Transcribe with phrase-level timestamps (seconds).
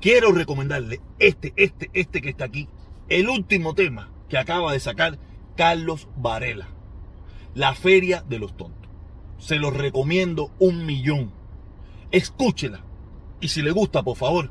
[0.00, 2.68] quiero recomendarle este, este, este que está aquí,
[3.08, 5.18] el último tema que acaba de sacar
[5.56, 6.68] Carlos Varela,
[7.54, 8.88] La Feria de los Tontos.
[9.38, 11.32] Se los recomiendo un millón.
[12.10, 12.84] Escúchela.
[13.40, 14.50] Y si le gusta, por favor,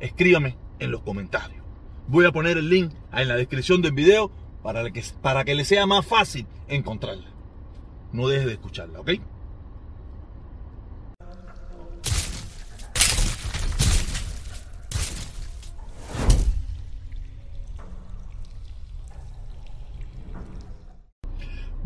[0.00, 1.64] escríbame en los comentarios.
[2.08, 4.30] Voy a poner el link en la descripción del video
[4.62, 7.28] para que, para que le sea más fácil encontrarla.
[8.12, 9.10] No deje de escucharla, ¿ok?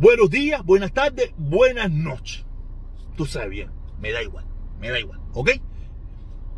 [0.02, 2.44] Buenos días, buenas tardes, buenas noches.
[3.16, 3.70] Tú sabes bien,
[4.00, 4.44] me da igual,
[4.80, 5.50] me da igual, ¿ok?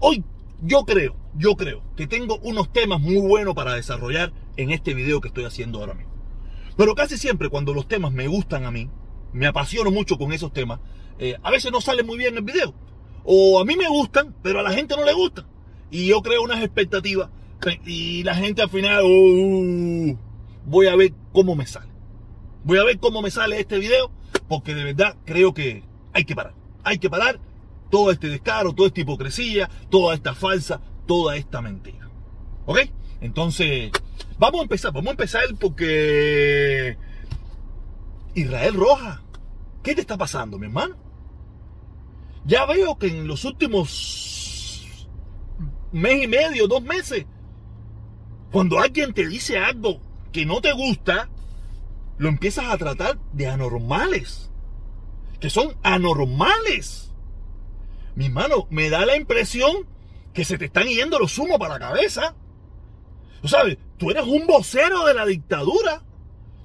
[0.01, 0.25] Hoy
[0.63, 5.21] yo creo, yo creo que tengo unos temas muy buenos para desarrollar en este video
[5.21, 6.11] que estoy haciendo ahora mismo.
[6.79, 8.89] Pero casi siempre cuando los temas me gustan a mí,
[9.35, 10.81] me apasiono mucho con esos temas,
[11.19, 12.73] eh, a veces no sale muy bien el video.
[13.25, 15.45] O a mí me gustan, pero a la gente no le gustan.
[15.91, 17.29] Y yo creo unas expectativas
[17.85, 20.19] y la gente al final, uh,
[20.65, 21.94] voy a ver cómo me sale.
[22.65, 24.11] Voy a ver cómo me sale este video,
[24.49, 26.55] porque de verdad creo que hay que parar.
[26.83, 27.39] Hay que parar
[27.91, 32.11] todo este descaro, toda esta hipocresía, toda esta falsa, toda esta mentira.
[32.65, 32.81] ¿Ok?
[33.21, 33.93] Entonces,
[34.39, 36.97] vamos a empezar, vamos a empezar porque
[38.35, 39.23] Israel Roja,
[39.83, 40.97] ¿qué te está pasando, mi hermano?
[42.47, 44.87] Ya veo que en los últimos
[45.93, 47.27] mes y medio, dos meses,
[48.51, 50.01] cuando alguien te dice algo
[50.33, 51.29] que no te gusta,
[52.19, 54.51] lo empiezas a tratar de anormales.
[55.41, 57.13] Que son anormales.
[58.15, 59.89] Mi hermano, me da la impresión
[60.33, 62.35] que se te están yendo los humos para la cabeza.
[63.43, 66.03] Tú sabes, tú eres un vocero de la dictadura.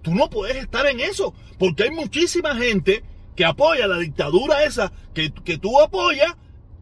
[0.02, 1.34] Tú no puedes estar en eso.
[1.58, 3.04] Porque hay muchísima gente
[3.36, 6.36] que apoya la dictadura esa que, que tú apoyas,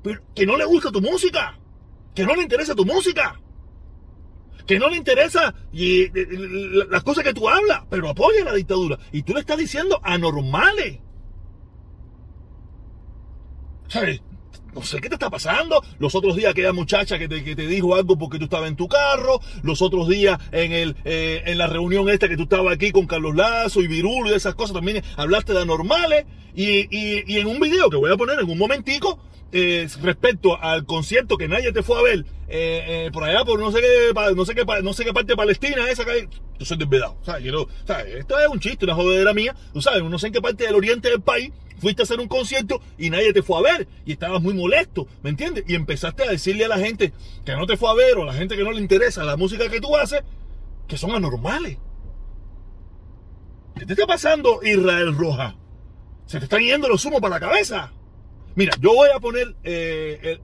[0.04, 1.58] pero que no le gusta tu música.
[2.14, 3.40] Que no le interesa tu música
[4.68, 6.12] que no le interesa y, eh,
[6.90, 9.00] las cosas que tú hablas, pero apoya la dictadura.
[9.12, 11.00] Y tú le estás diciendo anormales.
[13.88, 14.22] ¿Sabes?
[14.78, 15.84] No sé qué te está pasando.
[15.98, 18.76] Los otros días aquella muchacha que te, que te dijo algo porque tú estabas en
[18.76, 19.42] tu carro.
[19.64, 23.08] Los otros días en, el, eh, en la reunión esta que tú estabas aquí con
[23.08, 26.28] Carlos Lazo y Virulo y esas cosas también hablaste de anormales.
[26.54, 29.20] Y, y, y en un video que voy a poner en un momentico,
[29.52, 33.60] eh, respecto al concierto que nadie te fue a ver eh, eh, por allá por
[33.60, 36.28] no sé qué no sé qué no sé qué parte de Palestina esa que
[36.58, 37.46] tú soy desvedado ¿sabes?
[38.16, 40.76] esto es un chiste una jodedera mía tú sabes no sé en qué parte del
[40.76, 44.14] oriente del país fuiste a hacer un concierto y nadie te fue a ver y
[44.14, 45.64] estabas muy molesto ¿me entiendes?
[45.68, 47.14] y empezaste a decirle a la gente
[47.46, 49.38] que no te fue a ver o a la gente que no le interesa la
[49.38, 50.24] música que tú haces
[50.88, 51.78] que son anormales
[53.76, 55.56] ¿qué te está pasando Israel Roja?
[56.26, 57.94] se te están yendo los humos para la cabeza
[58.58, 60.40] Mira, yo voy a poner eh,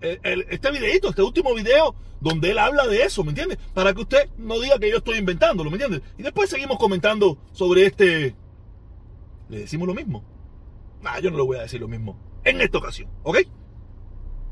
[0.52, 3.58] este videito, este último video, donde él habla de eso, ¿me entiendes?
[3.74, 6.04] Para que usted no diga que yo estoy inventándolo, ¿me entiendes?
[6.20, 8.36] Y después seguimos comentando sobre este...
[9.50, 10.24] ¿Le decimos lo mismo?
[11.03, 13.40] Nah, yo no le voy a decir lo mismo en esta ocasión, ¿ok?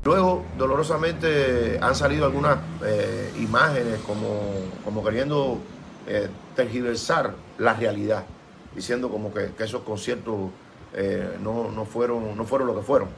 [0.04, 4.52] Luego, dolorosamente, han salido algunas eh, imágenes como,
[4.84, 5.58] como queriendo
[6.06, 8.24] eh, tergiversar la realidad,
[8.74, 10.50] diciendo como que, esos conciertos
[11.40, 13.08] no, no, fueron, no fueron lo que fueron.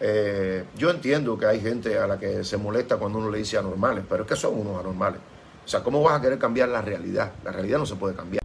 [0.00, 3.58] Eh, yo entiendo que hay gente a la que se molesta cuando uno le dice
[3.58, 5.20] anormales, pero es que son unos anormales.
[5.64, 7.32] O sea, ¿cómo vas a querer cambiar la realidad?
[7.44, 8.42] La realidad no se puede cambiar.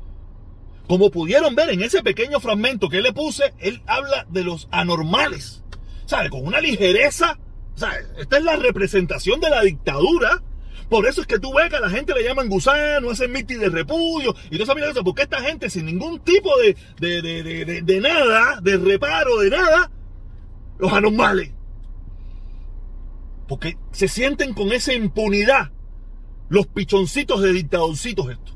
[0.87, 5.63] Como pudieron ver en ese pequeño fragmento que le puse, él habla de los anormales.
[6.05, 6.29] ¿Sabe?
[6.29, 7.39] Con una ligereza.
[7.75, 8.05] ¿Sabe?
[8.17, 10.43] Esta es la representación de la dictadura.
[10.89, 13.59] Por eso es que tú ves que a la gente le llaman gusano, hacen mitin
[13.59, 14.35] de repudio.
[14.51, 18.59] Y tú sabes eso, porque esta gente sin ningún tipo de, de, de, de nada,
[18.61, 19.89] de reparo, de nada,
[20.77, 21.51] los anormales.
[23.47, 25.71] Porque se sienten con esa impunidad
[26.49, 28.52] los pichoncitos de dictadorcitos estos.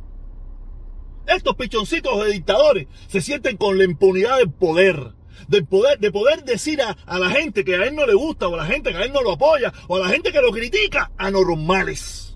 [1.27, 5.13] Estos pichoncitos de dictadores se sienten con la impunidad del poder.
[5.47, 8.47] Del poder, de poder decir a, a, la gente que a él no le gusta,
[8.47, 10.41] o a la gente que a él no lo apoya, o a la gente que
[10.41, 12.27] lo critica, anormales.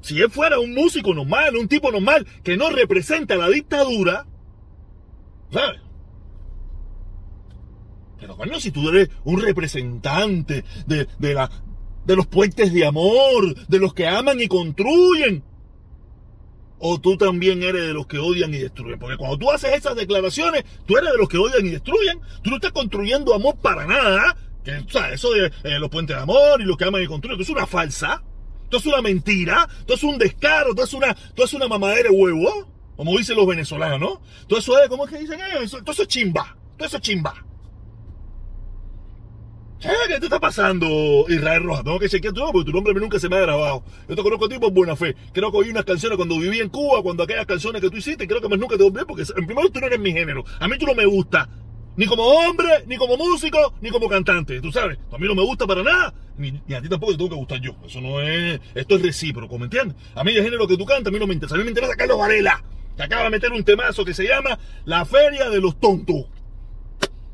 [0.00, 4.26] Si él fuera un músico normal, un tipo normal, que no representa la dictadura,
[5.50, 5.80] ¿sabes?
[8.20, 11.50] Pero bueno, si tú eres un representante de, de, la,
[12.04, 15.44] de los puentes de amor, de los que aman y construyen,
[16.78, 18.98] o tú también eres de los que odian y destruyen.
[18.98, 22.20] Porque cuando tú haces esas declaraciones, tú eres de los que odian y destruyen.
[22.42, 24.36] Tú no estás construyendo amor para nada.
[24.86, 27.40] O sea, eso de eh, los puentes de amor y los que aman y construyen,
[27.40, 28.22] eso es una falsa.
[28.64, 29.68] Esto es una mentira.
[29.80, 30.70] Esto es un descaro.
[30.70, 32.68] Esto es una, esto es una mamadera de huevo.
[32.96, 34.20] Como dicen los venezolanos, ¿no?
[34.48, 35.40] Todo eso es, ¿cómo es que dicen?
[35.62, 36.56] Eso, todo eso es chimba.
[36.76, 37.47] Todo eso es chimba.
[39.80, 41.84] ¿Qué te está pasando, Israel Rojas?
[41.84, 43.84] Tengo que chequear tu nombre porque tu nombre nunca se me ha grabado.
[44.08, 45.14] Yo te conozco a ti por buena fe.
[45.32, 48.26] Creo que oí unas canciones cuando viví en Cuba, cuando aquellas canciones que tú hiciste,
[48.26, 50.44] creo que más nunca te olvidé porque en primer lugar tú no eres mi género.
[50.58, 51.48] A mí tú no me gusta.
[51.96, 54.60] Ni como hombre, ni como músico, ni como cantante.
[54.60, 56.12] Tú sabes, a mí no me gusta para nada.
[56.36, 57.76] Ni, a ti tampoco te tengo que gustar yo.
[57.86, 58.60] Eso no es.
[58.74, 59.96] Esto es recíproco, ¿me entiendes?
[60.16, 61.54] A mí el género que tú cantas, a mí no me interesa.
[61.54, 62.64] A mí me interesa Carlos Varela,
[62.96, 66.26] que acaba de meter un temazo que se llama La Feria de los Tontos.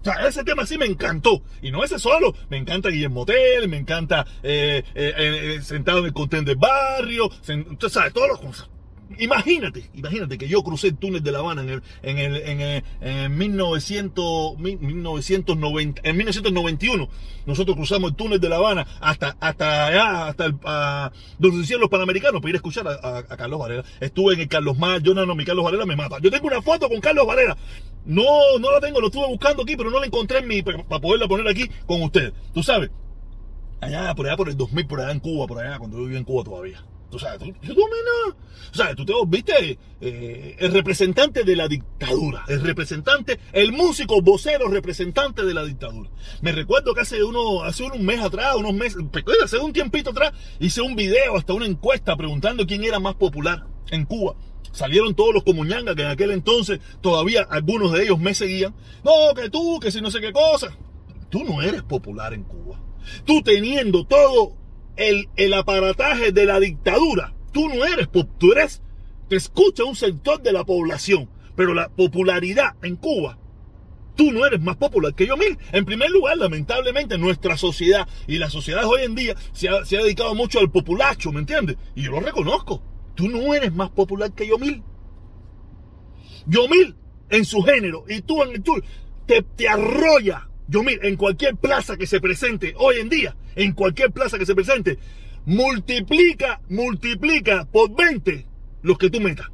[0.05, 1.43] O sea, ese tema sí me encantó.
[1.63, 2.35] Y no ese solo.
[2.51, 7.29] Me encanta Guillermo Tell, me encanta eh, eh, eh, Sentado en el Contén del Barrio.
[7.29, 8.74] Usted sabe, todas las cosas.
[9.19, 12.61] Imagínate, imagínate que yo crucé el túnel de La Habana en el, en el, en
[12.61, 17.09] el, en 1900, 1990, en 1991.
[17.47, 20.57] Nosotros cruzamos el túnel de La Habana hasta, hasta allá, hasta el,
[21.39, 23.85] donde se los panamericanos para ir a escuchar a, Carlos Varela.
[24.01, 26.19] Estuve en el Carlos Mar, yo no, no, mi Carlos Varela me mata.
[26.21, 27.57] Yo tengo una foto con Carlos Varela.
[28.05, 31.01] No, no la tengo, lo estuve buscando aquí, pero no la encontré en mi, para
[31.01, 32.33] poderla poner aquí con ustedes.
[32.53, 32.91] Tú sabes,
[33.81, 36.19] allá, por allá, por el 2000, por allá en Cuba, por allá, cuando yo vivía
[36.19, 36.85] en Cuba todavía.
[37.15, 42.43] Tú sabes, tú, tú, o sea, tú te viste eh, el representante de la dictadura,
[42.49, 46.11] el representante, el músico vocero representante de la dictadura.
[46.41, 49.01] Me recuerdo que hace uno, hace un mes atrás, unos meses,
[49.45, 53.65] hace un tiempito atrás, hice un video, hasta una encuesta preguntando quién era más popular
[53.93, 54.35] en Cuba.
[54.73, 58.75] Salieron todos los comuñangas que en aquel entonces todavía algunos de ellos me seguían.
[59.05, 60.77] No, que tú, que si no sé qué cosa.
[61.31, 62.81] Tú no eres popular en Cuba.
[63.25, 64.64] Tú teniendo todo
[64.97, 67.35] el, el aparataje de la dictadura.
[67.53, 68.09] Tú no eres,
[68.39, 68.83] tú eres,
[69.29, 73.39] te escucha un sector de la población, pero la popularidad en Cuba,
[74.17, 75.59] tú no eres más popular que yo mil.
[75.73, 79.97] En primer lugar, lamentablemente, nuestra sociedad y la sociedad hoy en día se ha, se
[79.97, 81.77] ha dedicado mucho al populacho, ¿me entiendes?
[81.95, 82.83] Y yo lo reconozco.
[83.15, 84.83] Tú no eres más popular que yo mil.
[86.47, 86.97] Yo mil
[87.31, 88.83] en su género y tú en el tuyo
[89.27, 93.73] te, te arrolla yo mira, en cualquier plaza que se presente hoy en día, en
[93.73, 94.99] cualquier plaza que se presente,
[95.45, 98.47] multiplica, multiplica por 20
[98.83, 99.49] los que tú metas.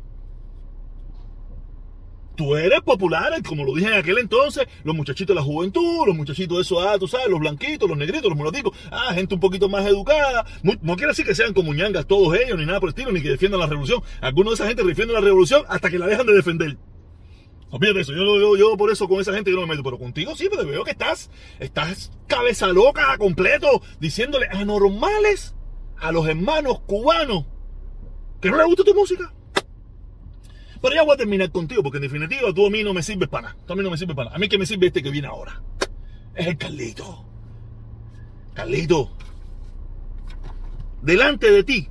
[2.36, 6.16] Tú eres popular, como lo dije en aquel entonces, los muchachitos de la juventud, los
[6.16, 9.40] muchachitos de eso, ah, tú sabes, los blanquitos, los negritos, los mulaticos, ah, gente un
[9.40, 10.46] poquito más educada.
[10.62, 13.20] No, quiere decir que sean como ñangas todos ellos, ni nada por el estilo, ni
[13.20, 14.02] que defiendan la revolución.
[14.22, 16.78] Algunos de esa gente defienden la revolución hasta que la dejan de defender.
[17.70, 20.48] Olvídate eso, yo, por eso con esa gente yo no me meto, pero contigo sí,
[20.50, 21.30] pero veo que estás,
[21.60, 25.54] estás cabeza loca completo, diciéndole anormales
[25.96, 27.46] a los hermanos cubanos
[28.40, 29.32] que no les gusta tu música.
[30.82, 33.28] Pero ya voy a terminar contigo, porque en definitiva tú a mí no me sirves
[33.28, 33.56] para nada.
[33.66, 34.36] Tú a mí no me sirves para nada.
[34.36, 35.62] A mí que me sirve este que viene ahora.
[36.34, 37.24] Es el Carlito.
[38.54, 39.10] Carlito.
[41.02, 41.88] Delante de ti,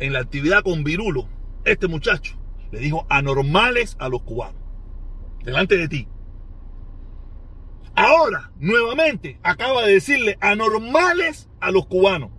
[0.00, 1.28] en la actividad con Virulo,
[1.64, 2.36] este muchacho
[2.72, 4.63] le dijo anormales a los cubanos
[5.44, 6.08] delante de ti.
[7.94, 12.30] Ahora, nuevamente, acaba de decirle anormales a los cubanos.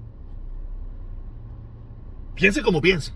[2.36, 3.14] Piense como piense.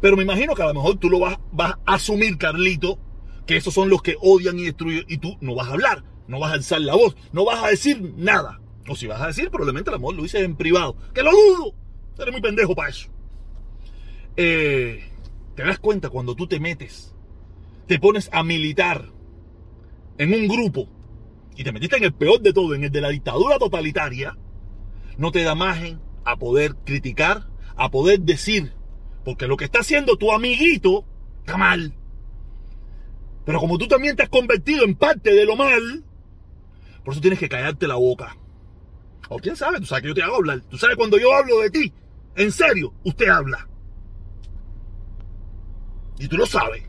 [0.00, 2.98] Pero me imagino que a lo mejor tú lo vas, vas a asumir, Carlito,
[3.46, 6.40] que esos son los que odian y destruyen, y tú no vas a hablar, no
[6.40, 8.60] vas a alzar la voz, no vas a decir nada.
[8.88, 10.96] O si vas a decir, probablemente a lo mejor lo dices en privado.
[11.14, 11.74] Que lo dudo.
[12.18, 13.08] Eres muy pendejo para eso.
[14.36, 15.04] Eh,
[15.54, 17.14] te das cuenta cuando tú te metes,
[17.86, 19.12] te pones a militar
[20.18, 20.88] en un grupo
[21.56, 24.36] y te metiste en el peor de todo, en el de la dictadura totalitaria,
[25.16, 28.72] no te da margen a poder criticar, a poder decir,
[29.24, 31.04] porque lo que está haciendo tu amiguito
[31.40, 31.94] está mal.
[33.44, 36.04] Pero como tú también te has convertido en parte de lo mal,
[37.02, 38.36] por eso tienes que callarte la boca.
[39.30, 40.60] O quién sabe, tú sabes que yo te hago hablar.
[40.68, 41.92] Tú sabes cuando yo hablo de ti,
[42.36, 43.68] en serio, usted habla.
[46.18, 46.82] Y tú lo sabes.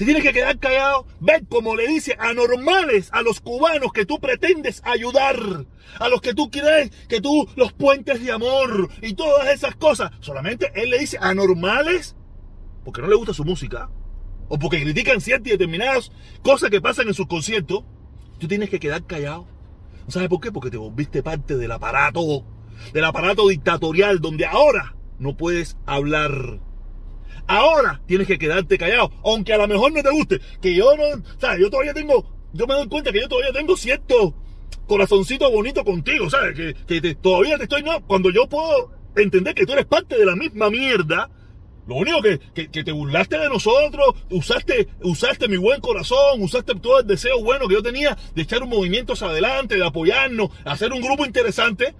[0.00, 1.04] Te tienes que quedar callado.
[1.20, 5.66] Ver como le dice anormales a los cubanos que tú pretendes ayudar.
[5.98, 10.10] A los que tú crees que tú los puentes de amor y todas esas cosas.
[10.20, 12.16] Solamente él le dice anormales
[12.82, 13.90] porque no le gusta su música.
[14.48, 16.10] O porque critican ciertas y determinadas
[16.42, 17.84] cosas que pasan en sus conciertos.
[18.38, 19.48] Tú tienes que quedar callado.
[20.06, 20.50] ¿No sabes por qué?
[20.50, 22.46] Porque te volviste parte del aparato.
[22.94, 26.58] Del aparato dictatorial donde ahora no puedes hablar
[27.46, 30.40] Ahora tienes que quedarte callado, aunque a lo mejor no te guste.
[30.60, 31.60] Que yo no, ¿sabes?
[31.60, 34.34] Yo todavía tengo, yo me doy cuenta que yo todavía tengo cierto
[34.86, 36.74] corazoncito bonito contigo, ¿sabes?
[36.86, 40.34] Que, todavía te estoy, no, cuando yo puedo entender que tú eres parte de la
[40.34, 41.30] misma mierda,
[41.86, 47.00] lo único que, que, te burlaste de nosotros, usaste, usaste mi buen corazón, usaste todo
[47.00, 50.92] el deseo bueno que yo tenía de echar un movimiento hacia adelante, de apoyarnos, hacer
[50.92, 51.94] un grupo interesante.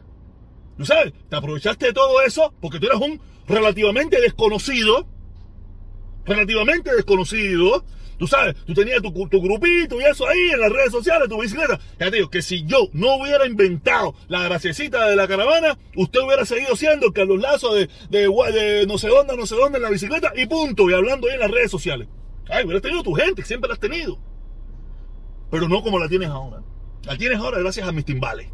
[0.76, 1.12] ¿No sabes?
[1.28, 5.06] Te aprovechaste de todo eso porque tú eres un relativamente desconocido
[6.24, 7.84] relativamente desconocido,
[8.20, 11.80] Tú sabes, tú tenías tu, grupito y eso ahí en las redes sociales, tu bicicleta.
[11.98, 16.20] Ya te digo, que si yo no hubiera inventado la graciecita de la caravana, usted
[16.20, 19.78] hubiera seguido siendo el Carlos Lazo de, de, de, no sé dónde, no sé dónde
[19.78, 20.90] en la bicicleta y punto.
[20.90, 22.08] Y hablando ahí en las redes sociales.
[22.50, 24.18] Ay, hubieras tenido tu gente, siempre la has tenido.
[25.50, 26.62] Pero no como la tienes ahora.
[27.04, 28.48] La tienes ahora gracias a mis timbales.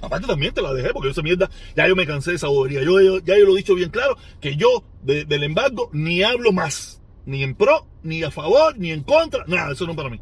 [0.00, 2.82] Aparte también te la dejé porque esa mierda, ya yo me cansé de esa bobería.
[2.82, 7.00] Yo, ya yo lo he dicho bien claro, que yo del embargo ni hablo más.
[7.24, 9.44] Ni en pro, ni a favor, ni en contra.
[9.46, 10.20] Nada, eso no para mí.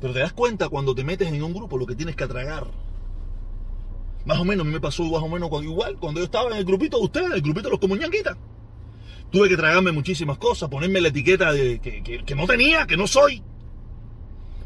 [0.00, 2.66] Pero te das cuenta cuando te metes en un grupo lo que tienes que atragar.
[4.24, 6.56] Más o menos, a mí me pasó más o menos igual cuando yo estaba en
[6.56, 8.36] el grupito de ustedes, el grupito de los comuñanquitas.
[9.30, 13.06] Tuve que tragarme muchísimas cosas, ponerme la etiqueta de que, que, no tenía, que no
[13.06, 13.42] soy.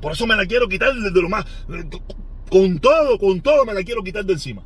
[0.00, 1.44] Por eso me la quiero quitar desde lo más.
[2.50, 4.64] Con todo, con todo me la quiero quitar de encima.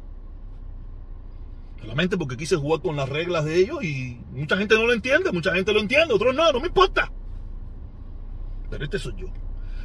[1.80, 5.32] Solamente porque quise jugar con las reglas de ellos y mucha gente no lo entiende,
[5.32, 7.10] mucha gente lo entiende, otros no, no me importa.
[8.70, 9.28] Pero este soy yo.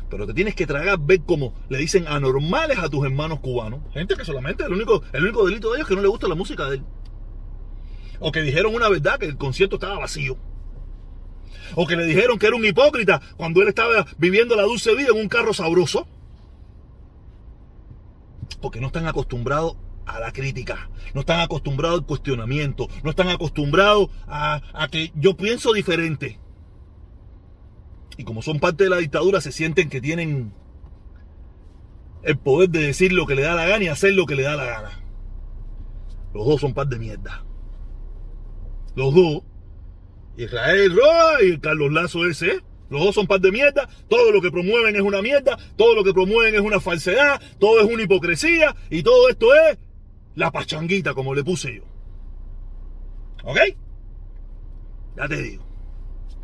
[0.09, 3.81] Pero te tienes que tragar, ver cómo le dicen anormales a tus hermanos cubanos.
[3.93, 6.27] Gente que solamente el único, el único delito de ellos es que no le gusta
[6.27, 6.83] la música de él.
[8.19, 10.37] O que dijeron una verdad que el concierto estaba vacío.
[11.75, 15.09] O que le dijeron que era un hipócrita cuando él estaba viviendo la dulce vida
[15.13, 16.07] en un carro sabroso.
[18.61, 24.09] Porque no están acostumbrados a la crítica, no están acostumbrados al cuestionamiento, no están acostumbrados
[24.27, 26.39] a, que yo pienso diferente.
[28.17, 30.53] Y como son parte de la dictadura, se sienten que tienen
[32.21, 34.43] el poder de decir lo que le da la gana y hacer lo que le
[34.43, 35.03] da la gana.
[36.33, 37.43] Los dos son parte de mierda.
[38.95, 39.43] Los dos.
[40.35, 42.61] Israel Roa y Carlos Lazo ese.
[42.93, 46.03] Los dos son par de mierda, todo lo que promueven es una mierda, todo lo
[46.03, 49.79] que promueven es una falsedad, todo es una hipocresía y todo esto es
[50.35, 51.81] la pachanguita, como le puse yo.
[53.45, 53.57] ¿Ok?
[55.17, 55.65] Ya te digo.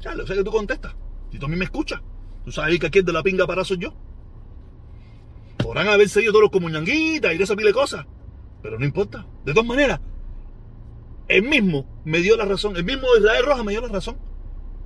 [0.01, 0.95] Ya lo sé que tú contestas.
[1.31, 2.01] Si tú a mí me escuchas,
[2.43, 3.93] tú sabes que aquí es de la pinga para soy yo.
[5.59, 8.07] Podrán haber seguido todos los comuñanguitas y de esa pile de cosas.
[8.63, 9.23] Pero no importa.
[9.45, 9.99] De todas maneras,
[11.27, 12.75] el mismo me dio la razón.
[12.75, 14.28] El mismo Israel Roja me dio la razón.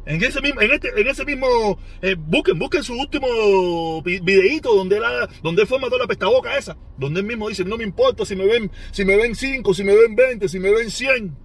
[0.05, 4.97] En ese mismo, en este, en ese mismo, eh, busquen, busquen su último videíto donde
[4.97, 5.03] él,
[5.41, 8.35] donde él forma toda la pestaboca esa, donde él mismo dice, no me importa si
[8.35, 11.37] me ven, si me ven 5, si me ven 20, si me ven 100.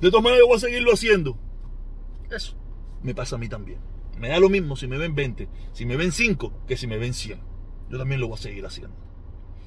[0.00, 1.36] De todas maneras yo voy a seguirlo haciendo.
[2.30, 2.60] Eso
[3.02, 3.78] me pasa a mí también.
[4.18, 6.98] Me da lo mismo si me ven 20, si me ven 5, que si me
[6.98, 7.40] ven 100.
[7.90, 8.96] Yo también lo voy a seguir haciendo.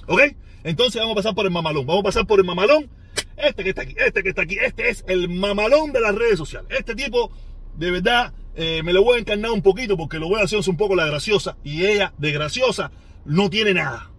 [0.08, 0.22] ¿Ok?
[0.64, 1.86] Entonces vamos a pasar por el mamalón.
[1.86, 2.90] Vamos a pasar por el mamalón.
[3.36, 4.58] Este que está aquí, este que está aquí.
[4.60, 6.70] Este es el mamalón de las redes sociales.
[6.78, 7.32] Este tipo
[7.78, 10.60] de verdad eh, me lo voy a encarnar un poquito porque lo voy a hacer
[10.68, 12.92] un poco la graciosa y ella de graciosa
[13.26, 14.12] no tiene nada.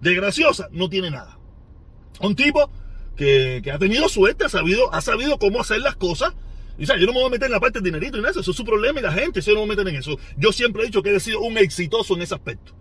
[0.00, 1.38] De graciosa no tiene nada.
[2.20, 2.70] Un tipo
[3.16, 6.34] que, ha tenido suerte, ha sabido, ha sabido cómo hacer las cosas.
[6.78, 8.26] Y, sea, yo no me voy a meter en la parte del dinerito y en
[8.26, 10.00] eso, eso es su problema y la gente, yo no me voy a meter en
[10.00, 10.18] eso.
[10.36, 12.72] Yo siempre he dicho que he sido un exitoso en ese aspecto.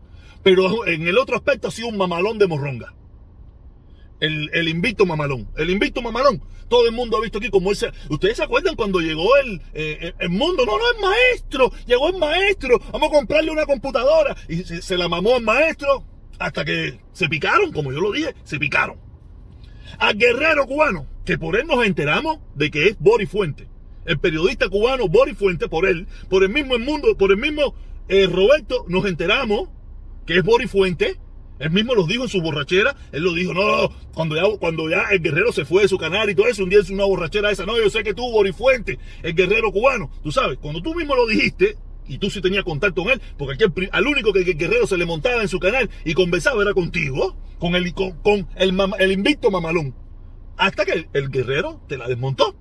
[0.44, 2.94] Pero en el otro aspecto ha sido un mamalón de morronga.
[4.20, 5.48] El, el invicto mamalón.
[5.58, 6.42] El invicto mamalón.
[6.70, 7.92] Todo el mundo ha visto aquí como ese.
[8.10, 10.66] ¿Ustedes se acuerdan cuando llegó el, eh, el mundo?
[10.66, 11.72] No, no, es maestro.
[11.86, 12.80] Llegó el maestro.
[12.92, 14.36] Vamos a comprarle una computadora.
[14.50, 16.04] Y se, la mamó al maestro
[16.40, 19.00] hasta que se picaron, como yo lo dije, se picaron.
[19.98, 23.68] A Guerrero cubano, que por él nos enteramos de que es Boris Fuente.
[24.06, 27.74] El periodista cubano Boris Fuente, por él, por el mismo mundo, por el mismo
[28.08, 29.70] eh, Roberto, nos enteramos
[30.26, 31.18] que es Boris Fuente
[31.60, 32.96] él mismo lo dijo en su borrachera.
[33.12, 36.30] Él lo dijo, no, cuando ya, cuando ya el guerrero se fue de su canal
[36.30, 37.66] y todo eso, un día es una borrachera esa.
[37.66, 40.12] No, yo sé que tú, Borifuente, el guerrero cubano.
[40.24, 43.66] Tú sabes, cuando tú mismo lo dijiste, y tú sí tenías contacto con él, porque
[43.92, 47.36] al único que el guerrero se le montaba en su canal y conversaba era contigo,
[47.60, 49.96] con el, con, el, invicto mamalón.
[50.58, 52.56] Hasta que el, guerrero te la desmontó.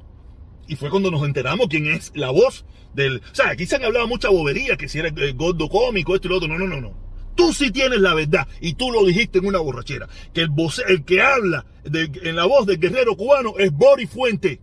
[0.69, 3.19] Y fue cuando nos enteramos quién es la voz del.
[3.19, 6.27] O sea, aquí se han hablado mucha bobería, que si era el gordo cómico, esto
[6.27, 6.49] y lo otro.
[6.49, 7.06] No, no, no, no.
[7.37, 10.09] Tú sí tienes la verdad y tú lo dijiste en una borrachera.
[10.33, 14.61] Que el, que habla en la voz del guerrero cubano es Boris Fuente.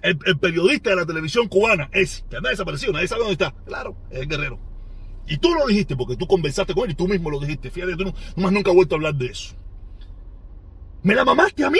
[0.00, 3.54] El, periodista de la televisión cubana es, que anda desaparecido, nadie sabe dónde está.
[3.66, 4.58] Claro, es el guerrero.
[5.26, 7.70] Y tú lo dijiste porque tú conversaste con él y tú mismo lo dijiste.
[7.70, 9.54] Fíjate, tú no, más nunca has vuelto a hablar de eso.
[11.02, 11.78] Me la mamaste a mí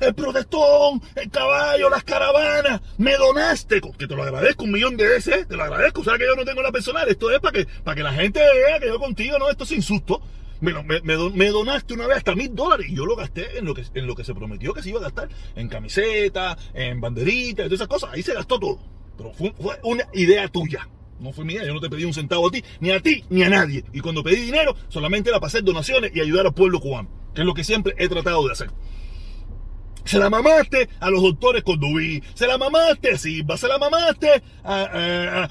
[0.00, 5.08] el protestón, el caballo, las caravanas, me donaste, que te lo agradezco un millón de
[5.08, 7.52] veces, te lo agradezco, o sea que yo no tengo la personal, esto es para
[7.52, 10.22] que, para que la gente vea que yo contigo, no, esto es insusto.
[10.60, 14.06] Me, donaste una vez hasta mil dólares y yo lo gasté en lo, que, en
[14.06, 17.88] lo que se prometió que se iba a gastar, en camiseta, en banderitas, todas esas
[17.88, 18.78] cosas, ahí se gastó todo.
[19.16, 20.88] Pero fue, fue una idea tuya.
[21.20, 23.42] No fue mía, yo no te pedí un centavo a ti, ni a ti, ni
[23.42, 23.84] a nadie.
[23.92, 27.42] Y cuando pedí dinero, solamente era para hacer donaciones y ayudar al pueblo cubano, que
[27.42, 28.70] es lo que siempre he tratado de hacer.
[30.04, 33.78] Se la mamaste a los doctores con Dubí, se la mamaste a Silva, se la
[33.78, 35.48] mamaste a,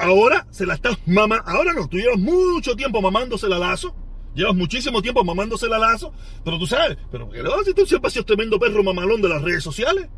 [0.00, 3.94] ahora se la estás mamando, ahora no, tú llevas mucho tiempo mamándosela a Lazo,
[4.34, 6.12] llevas muchísimo tiempo mamándosela a Lazo,
[6.44, 7.28] pero tú sabes, pero
[7.64, 10.08] si tú siempre has sido tremendo perro mamalón de las redes sociales.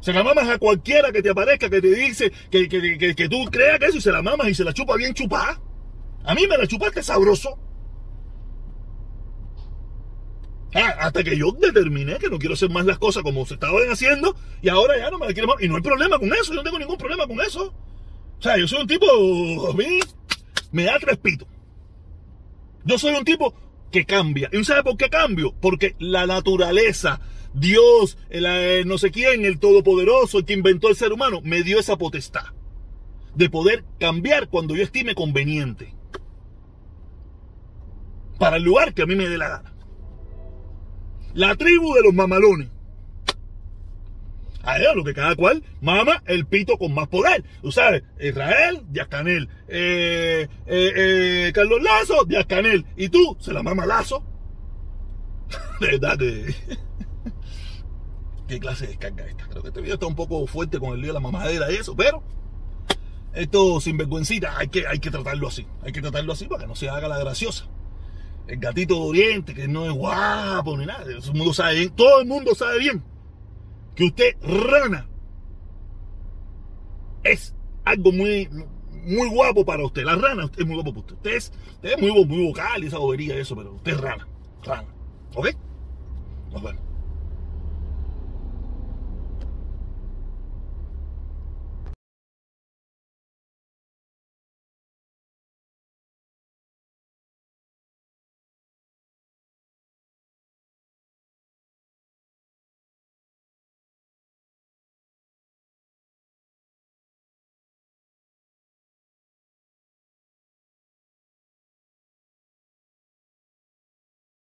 [0.00, 3.80] Se la mamas a cualquiera que te aparezca, que te dice que, que, tú creas
[3.80, 5.60] que eso y se la mamas y se la chupa bien chupada.
[6.24, 7.58] A mí me la chupaste sabroso.
[10.74, 13.88] Ah, hasta que yo determiné que no quiero hacer más las cosas como se estaban
[13.90, 15.62] haciendo y ahora ya no me la quiero más.
[15.62, 17.72] Y no hay problema con eso, yo no tengo ningún problema con eso.
[18.38, 19.06] O sea, yo soy un tipo,
[19.70, 20.00] a mí
[20.72, 21.46] me da trespito.
[22.84, 23.54] Yo soy un tipo
[23.90, 24.50] que cambia.
[24.52, 25.54] ¿Y sabe por qué cambio?
[25.60, 27.20] Porque la naturaleza,
[27.54, 31.78] Dios, el, no sé quién, el Todopoderoso, el que inventó el ser humano, me dio
[31.80, 32.44] esa potestad
[33.34, 35.94] de poder cambiar cuando yo estime conveniente.
[38.38, 39.75] Para el lugar que a mí me dé la gana.
[41.36, 42.68] La tribu de los mamalones.
[44.62, 47.44] A lo que cada cual mama el pito con más poder.
[47.60, 49.08] Tú sabes, Israel, Díaz.
[49.68, 52.46] Eh, eh, eh, Carlos Lazo, Díaz.
[52.96, 54.24] Y tú, se la mama Lazo.
[55.80, 56.54] de verdad que...
[58.48, 59.46] ¿Qué clase de descarga esta?
[59.48, 61.74] Creo que este video está un poco fuerte con el lío de la mamadera y
[61.74, 62.22] eso, pero
[63.34, 65.66] esto sinvergüencita hay que, hay que tratarlo así.
[65.82, 67.68] Hay que tratarlo así para que no se haga la graciosa
[68.46, 71.04] el gatito de Oriente, que no es guapo ni nada.
[71.94, 73.02] Todo el mundo sabe bien,
[73.94, 75.08] que usted, rana,
[77.24, 78.48] es algo muy,
[79.04, 80.04] muy guapo para usted.
[80.04, 81.14] La rana es muy guapo para usted.
[81.14, 84.00] Usted es, usted es muy, muy vocal y esa bobería y eso, pero usted es
[84.00, 84.28] rana.
[84.62, 84.88] Rana.
[85.34, 85.48] ¿Ok?
[86.50, 86.80] Pues bueno.